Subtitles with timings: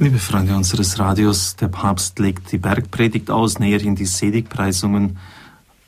[0.00, 5.18] Liebe Freunde unseres Radios, der Papst legt die Bergpredigt aus, näherhin die Seligpreisungen.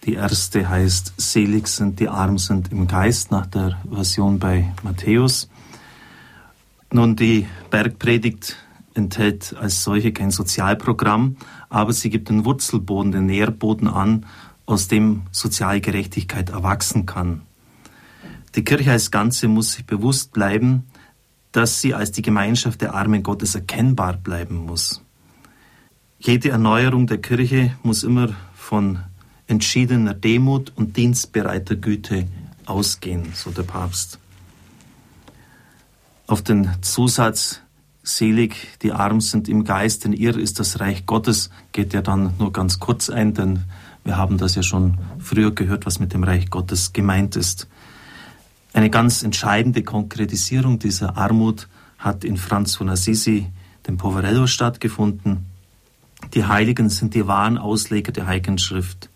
[0.04, 5.48] Die erste heißt, selig sind die Armen sind im Geist, nach der Version bei Matthäus.
[6.90, 8.56] Nun, die Bergpredigt
[8.94, 11.36] enthält als solche kein Sozialprogramm,
[11.68, 14.26] aber sie gibt den Wurzelboden, den Nährboden an,
[14.66, 17.42] aus dem soziale Gerechtigkeit erwachsen kann.
[18.56, 20.89] Die Kirche als Ganze muss sich bewusst bleiben,
[21.52, 25.02] dass sie als die Gemeinschaft der Armen Gottes erkennbar bleiben muss.
[26.18, 29.00] Jede Erneuerung der Kirche muss immer von
[29.46, 32.28] entschiedener Demut und dienstbereiter Güte
[32.66, 34.18] ausgehen, so der Papst.
[36.26, 37.62] Auf den Zusatz
[38.02, 42.34] Selig, die Armen sind im Geist, denn ihr ist das Reich Gottes, geht ja dann
[42.38, 43.64] nur ganz kurz ein, denn
[44.04, 47.68] wir haben das ja schon früher gehört, was mit dem Reich Gottes gemeint ist.
[48.72, 53.48] Eine ganz entscheidende Konkretisierung dieser Armut hat in Franz von Assisi,
[53.86, 55.46] dem Poverello, stattgefunden.
[56.34, 59.10] Die Heiligen sind die wahren Ausleger der Heiligen Schrift.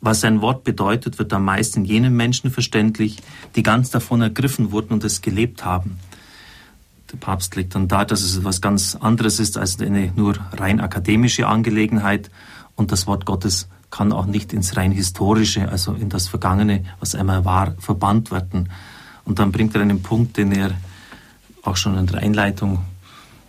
[0.00, 3.18] Was ein Wort bedeutet, wird am meisten jenen Menschen verständlich,
[3.54, 5.98] die ganz davon ergriffen wurden und es gelebt haben.
[7.12, 10.80] Der Papst legt dann dar, dass es etwas ganz anderes ist als eine nur rein
[10.80, 12.30] akademische Angelegenheit
[12.74, 17.14] und das Wort Gottes kann auch nicht ins rein historische, also in das Vergangene, was
[17.14, 18.68] einmal war, verbannt werden.
[19.26, 20.70] Und dann bringt er einen Punkt, den er
[21.62, 22.78] auch schon in der Einleitung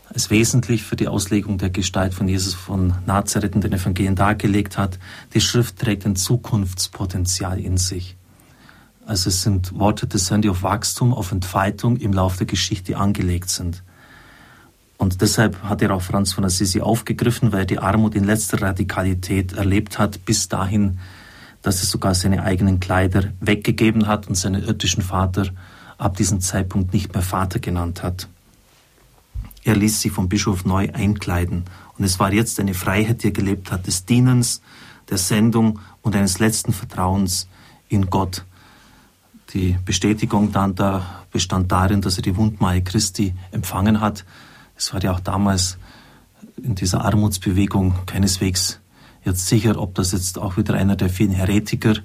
[0.09, 4.77] als wesentlich für die Auslegung der Gestalt von Jesus von Nazareth in den Evangelien dargelegt
[4.77, 4.99] hat.
[5.33, 8.17] Die Schrift trägt ein Zukunftspotenzial in sich.
[9.05, 12.97] Also es sind Worte des Herrn, die auf Wachstum, auf Entfaltung im Laufe der Geschichte
[12.97, 13.83] angelegt sind.
[14.97, 18.61] Und deshalb hat er auch Franz von Assisi aufgegriffen, weil er die Armut in letzter
[18.61, 20.97] Radikalität erlebt hat, bis dahin,
[21.61, 25.47] dass er sogar seine eigenen Kleider weggegeben hat und seinen irdischen Vater
[25.97, 28.27] ab diesem Zeitpunkt nicht mehr Vater genannt hat.
[29.63, 31.65] Er ließ sich vom Bischof neu einkleiden
[31.97, 34.61] und es war jetzt eine Freiheit, die er gelebt hat, des Dienens,
[35.09, 37.47] der Sendung und eines letzten Vertrauens
[37.89, 38.45] in Gott.
[39.53, 44.25] Die Bestätigung dann da bestand darin, dass er die Wundmale Christi empfangen hat.
[44.75, 45.77] Es war ja auch damals
[46.61, 48.79] in dieser Armutsbewegung keineswegs
[49.27, 51.95] jetzt sicher, ob das jetzt auch wieder einer der vielen Heretiker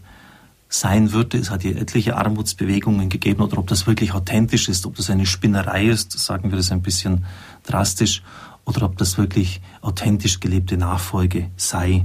[0.68, 1.38] sein würde.
[1.38, 5.26] Es hat hier etliche Armutsbewegungen gegeben oder ob das wirklich authentisch ist, ob das eine
[5.26, 7.24] Spinnerei ist, sagen wir das ein bisschen
[7.64, 8.22] drastisch,
[8.64, 12.04] oder ob das wirklich authentisch gelebte Nachfolge sei.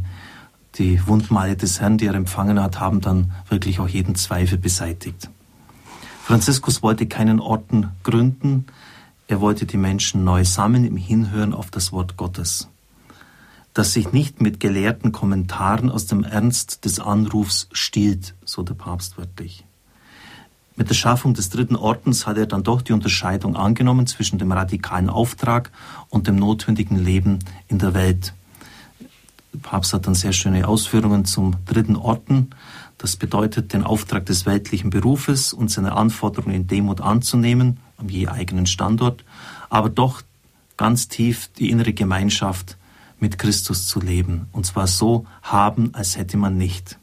[0.76, 5.30] Die Wundmale des Herrn, die er empfangen hat, haben dann wirklich auch jeden Zweifel beseitigt.
[6.24, 8.66] Franziskus wollte keinen Orten gründen,
[9.28, 12.70] er wollte die Menschen neu sammeln im Hinhören auf das Wort Gottes
[13.78, 19.20] das sich nicht mit gelehrten Kommentaren aus dem Ernst des Anrufs stiehlt, so der Papst
[19.20, 19.66] wörtlich.
[20.76, 24.52] Mit der Schaffung des dritten Ordens hat er dann doch die Unterscheidung angenommen zwischen dem
[24.52, 25.72] radikalen Auftrag
[26.10, 28.34] und dem notwendigen Leben in der Welt.
[29.54, 32.50] Der Papst hat dann sehr schöne Ausführungen zum dritten Orden.
[32.98, 38.28] Das bedeutet, den Auftrag des weltlichen Berufes und seine Anforderungen in Demut anzunehmen, am je
[38.28, 39.24] eigenen Standort,
[39.70, 40.24] aber doch
[40.78, 42.77] ganz tief die innere Gemeinschaft
[43.20, 46.98] mit Christus zu leben, und zwar so haben, als hätte man nicht.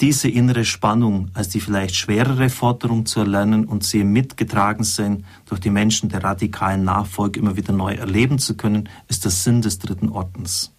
[0.00, 5.60] Diese innere Spannung als die vielleicht schwerere Forderung zu erlernen und sie mitgetragen sein, durch
[5.60, 9.78] die Menschen der radikalen Nachfolge immer wieder neu erleben zu können, ist der Sinn des
[9.78, 10.72] dritten Ordens.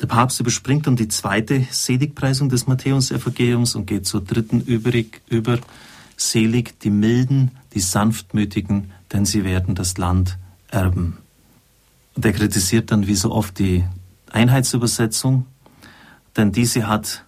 [0.00, 5.58] Der Papst überspringt dann die zweite Seligpreisung des Matthäus-Evangeliums und geht zur dritten übrig, über.
[6.16, 10.38] Selig die Milden, die Sanftmütigen, denn sie werden das Land
[10.70, 11.18] erben.
[12.14, 13.84] Und er kritisiert dann wie so oft die
[14.30, 15.46] Einheitsübersetzung,
[16.36, 17.24] denn diese hat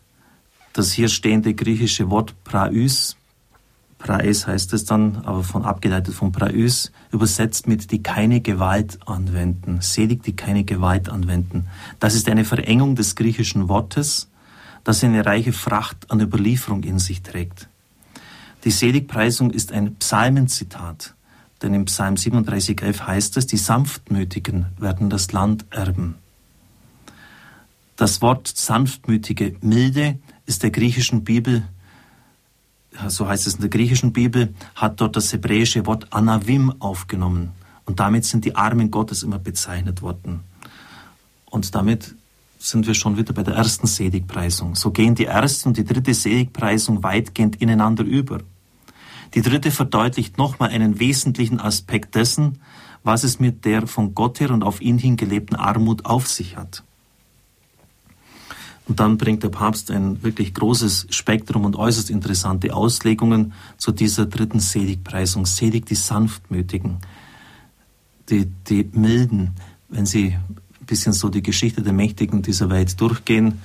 [0.72, 3.16] das hier stehende griechische Wort praus,
[3.98, 9.80] praes heißt es dann, aber von abgeleitet von praus, übersetzt mit die keine Gewalt anwenden,
[9.80, 11.66] selig die keine Gewalt anwenden.
[11.98, 14.28] Das ist eine Verengung des griechischen Wortes,
[14.84, 17.68] das eine reiche Fracht an Überlieferung in sich trägt.
[18.64, 21.15] Die Seligpreisung ist ein Psalmenzitat.
[21.62, 26.16] Denn im Psalm 37,11 heißt es, die Sanftmütigen werden das Land erben.
[27.96, 31.62] Das Wort sanftmütige, milde ist der griechischen Bibel,
[33.08, 37.52] so heißt es in der griechischen Bibel, hat dort das hebräische Wort Anavim aufgenommen.
[37.86, 40.40] Und damit sind die Armen Gottes immer bezeichnet worden.
[41.46, 42.14] Und damit
[42.58, 44.74] sind wir schon wieder bei der ersten Seligpreisung.
[44.74, 48.40] So gehen die erste und die dritte Seligpreisung weitgehend ineinander über.
[49.34, 52.60] Die dritte verdeutlicht nochmal einen wesentlichen Aspekt dessen,
[53.02, 56.56] was es mit der von Gott her und auf ihn hin gelebten Armut auf sich
[56.56, 56.82] hat.
[58.88, 64.26] Und dann bringt der Papst ein wirklich großes Spektrum und äußerst interessante Auslegungen zu dieser
[64.26, 65.44] dritten Seligpreisung.
[65.44, 66.98] Selig die Sanftmütigen,
[68.28, 69.56] die, die Milden,
[69.88, 73.60] wenn Sie ein bisschen so die Geschichte der Mächtigen dieser Welt durchgehen,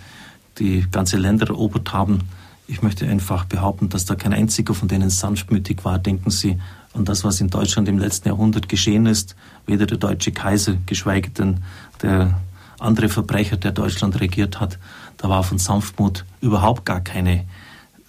[0.58, 2.20] die ganze Länder erobert haben,
[2.68, 6.00] ich möchte einfach behaupten, dass da kein einziger von denen sanftmütig war.
[6.00, 6.58] Denken Sie
[6.94, 9.36] an das, was in Deutschland im letzten Jahrhundert geschehen ist.
[9.66, 11.60] Weder der deutsche Kaiser, geschweige denn
[12.02, 12.40] der
[12.80, 14.80] andere Verbrecher, der Deutschland regiert hat,
[15.18, 17.46] da war von Sanftmut überhaupt gar keine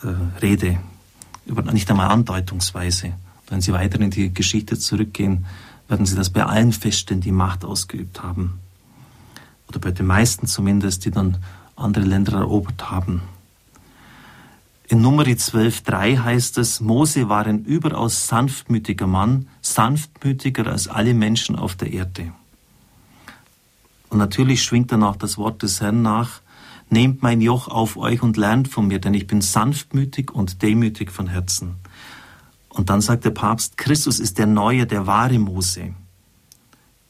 [0.02, 0.78] äh, Rede,
[1.72, 3.12] nicht einmal andeutungsweise.
[3.48, 5.44] Wenn Sie weiter in die Geschichte zurückgehen,
[5.88, 8.60] werden Sie das bei allen feststellen, die Macht ausgeübt haben.
[9.68, 11.38] Oder bei den meisten zumindest, die dann
[11.76, 13.22] andere Länder erobert haben.
[14.88, 21.56] In Nummer 12.3 heißt es, Mose war ein überaus sanftmütiger Mann, sanftmütiger als alle Menschen
[21.56, 22.32] auf der Erde.
[24.10, 26.42] Und natürlich schwingt dann auch das Wort des Herrn nach,
[26.92, 31.10] Nehmt mein Joch auf euch und lernt von mir, denn ich bin sanftmütig und demütig
[31.10, 31.76] von Herzen.
[32.68, 35.94] Und dann sagt der Papst, Christus ist der neue, der wahre Mose.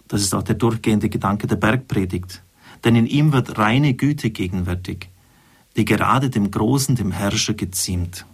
[0.06, 2.44] Das ist auch der durchgehende Gedanke der Bergpredigt.
[2.84, 5.08] Denn in ihm wird reine Güte gegenwärtig,
[5.76, 8.26] die gerade dem Großen, dem Herrscher geziemt.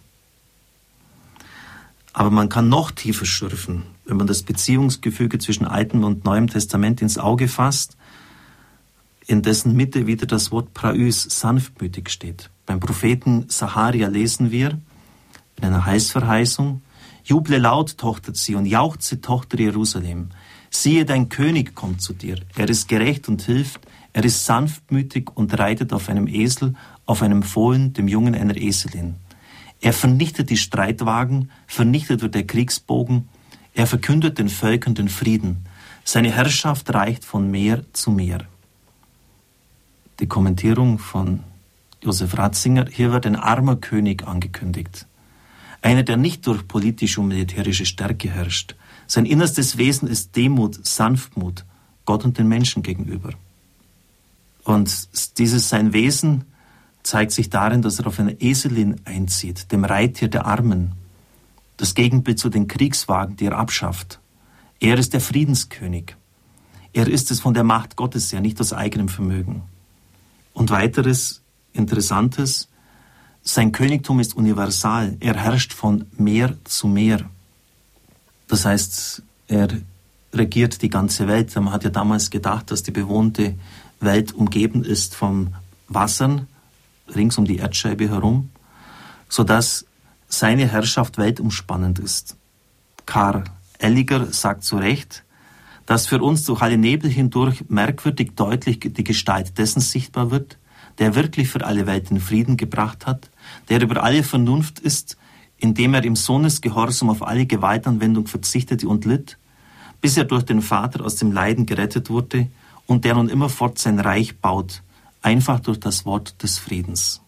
[2.13, 7.01] Aber man kann noch tiefer schürfen, wenn man das Beziehungsgefüge zwischen Altem und Neuem Testament
[7.01, 7.97] ins Auge fasst
[9.29, 12.51] in dessen Mitte wieder das Wort Praüs sanftmütig steht.
[12.65, 14.79] Beim Propheten Saharia lesen wir
[15.59, 16.81] in einer Heißverheißung,
[17.25, 20.31] Juble laut, Tochter Zion, jauchze, Tochter Jerusalem.
[20.71, 22.39] Siehe, dein König kommt zu dir.
[22.57, 23.83] Er ist gerecht und hilft.
[24.15, 26.75] Er ist sanftmütig und reitet auf einem Esel,
[27.09, 29.17] auf einem Fohlen, dem Jungen einer Eselin.
[29.81, 33.29] Er vernichtet die Streitwagen, vernichtet wird der Kriegsbogen.
[33.75, 35.65] Er verkündet den Völkern den Frieden.
[36.05, 38.47] Seine Herrschaft reicht von Meer zu Meer
[40.21, 41.41] die Kommentierung von
[42.03, 45.07] Josef Ratzinger, hier wird ein armer König angekündigt.
[45.81, 48.75] Einer, der nicht durch politische und militärische Stärke herrscht.
[49.07, 51.65] Sein innerstes Wesen ist Demut, Sanftmut,
[52.05, 53.31] Gott und den Menschen gegenüber.
[54.65, 55.09] Und
[55.39, 56.45] dieses sein Wesen
[57.09, 60.93] zeigt sich darin, dass er auf einer Eselin einzieht, dem Reittier der Armen.
[61.79, 64.21] Das Gegenbild zu den Kriegswagen, die er abschafft.
[64.79, 66.17] Er ist der Friedenskönig.
[66.93, 69.63] Er ist es von der Macht Gottes her, nicht aus eigenem Vermögen.
[70.53, 71.41] Und weiteres
[71.73, 72.69] Interessantes,
[73.43, 75.17] sein Königtum ist universal.
[75.21, 77.21] Er herrscht von Meer zu Meer.
[78.49, 79.69] Das heißt, er
[80.35, 81.55] regiert die ganze Welt.
[81.55, 83.55] Man hat ja damals gedacht, dass die bewohnte
[83.99, 85.55] Welt umgeben ist von
[85.89, 86.47] Wassern
[87.15, 88.51] rings um die Erdscheibe herum,
[89.29, 89.87] sodass
[90.27, 92.37] seine Herrschaft weltumspannend ist.
[93.07, 93.45] Karl
[93.79, 95.25] Elliger sagt zu Recht,
[95.87, 100.59] dass für uns durch alle Nebel hindurch merkwürdig deutlich die Gestalt dessen sichtbar wird,
[100.99, 103.31] der wirklich für alle Welt den Frieden gebracht hat,
[103.69, 105.17] der über alle Vernunft ist,
[105.57, 109.39] indem er im Sohnesgehorsam auf alle Gewaltanwendung verzichtete und litt,
[110.01, 112.49] bis er durch den Vater aus dem Leiden gerettet wurde
[112.87, 114.83] und der nun immerfort sein Reich baut,
[115.23, 117.21] einfach durch das Wort des Friedens.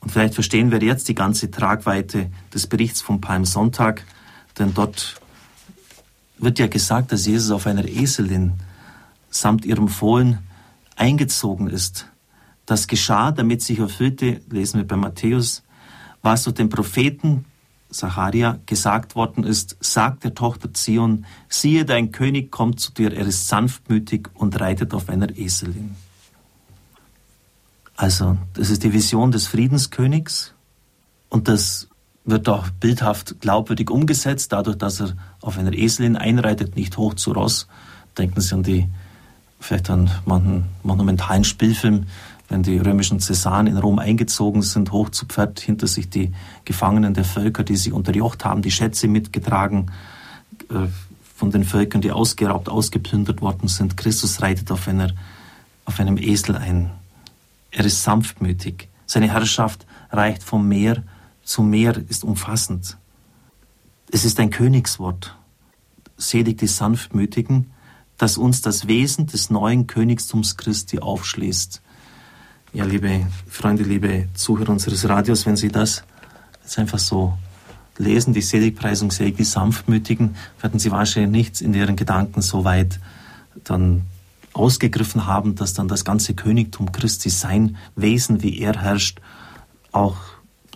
[0.00, 4.04] Und vielleicht verstehen wir jetzt die ganze Tragweite des Berichts vom Palmsonntag,
[4.58, 5.20] denn dort
[6.38, 8.54] wird ja gesagt, dass Jesus auf einer Eselin
[9.30, 10.38] samt ihrem Fohlen
[10.96, 12.08] eingezogen ist.
[12.66, 15.62] Das geschah, damit sich erfüllte, lesen wir bei Matthäus,
[16.22, 17.44] was durch den Propheten
[17.90, 23.26] Zacharia gesagt worden ist, sagt der Tochter Zion, siehe, dein König kommt zu dir, er
[23.26, 25.94] ist sanftmütig und reitet auf einer Eselin.
[27.96, 30.52] Also, das ist die Vision des Friedenskönigs
[31.28, 31.88] und das
[32.24, 37.32] wird auch bildhaft glaubwürdig umgesetzt, dadurch, dass er auf einer Eselin einreitet, nicht hoch zu
[37.32, 37.68] Ross.
[38.16, 38.88] Denken Sie an die,
[39.60, 42.06] vielleicht an manchen monumentalen Spielfilm,
[42.48, 46.32] wenn die römischen Cäsaren in Rom eingezogen sind, hoch zu Pferd, hinter sich die
[46.64, 49.90] Gefangenen der Völker, die sie unterjocht haben, die Schätze mitgetragen
[50.70, 50.88] äh,
[51.36, 53.96] von den Völkern, die ausgeraubt, ausgeplündert worden sind.
[53.96, 55.10] Christus reitet auf, einer,
[55.84, 56.90] auf einem Esel ein.
[57.76, 58.88] Er ist sanftmütig.
[59.04, 61.02] Seine Herrschaft reicht vom Meer
[61.42, 62.96] zu Meer ist umfassend.
[64.10, 65.36] Es ist ein Königswort.
[66.16, 67.72] Selig die Sanftmütigen,
[68.16, 71.82] das uns das Wesen des neuen Königstums Christi aufschließt.
[72.72, 76.04] Ja, liebe Freunde, liebe Zuhörer unseres Radios, wenn Sie das
[76.62, 77.36] jetzt einfach so
[77.98, 83.00] lesen, die Seligpreisung, selig die Sanftmütigen, werden Sie wahrscheinlich nichts in Ihren Gedanken so weit
[83.64, 84.02] dann
[84.54, 89.20] ausgegriffen haben, dass dann das ganze Königtum Christi, sein Wesen, wie er herrscht,
[89.92, 90.16] auch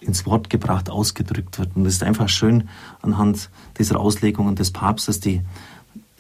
[0.00, 1.74] ins Wort gebracht, ausgedrückt wird.
[1.76, 2.68] Und es ist einfach schön,
[3.02, 5.40] anhand dieser Auslegungen des Papstes, die,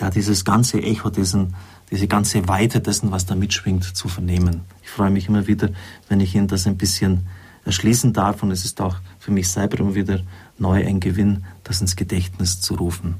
[0.00, 1.54] ja, dieses ganze Echo, diesen,
[1.90, 4.62] diese ganze Weite dessen, was da mitschwingt, zu vernehmen.
[4.82, 5.70] Ich freue mich immer wieder,
[6.08, 7.26] wenn ich Ihnen das ein bisschen
[7.64, 8.42] erschließen darf.
[8.42, 10.20] Und es ist auch für mich selber immer wieder
[10.58, 13.14] neu ein Gewinn, das ins Gedächtnis zu rufen.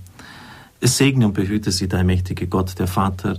[0.81, 3.39] Es segne und behüte Sie, der mächtige Gott, der Vater,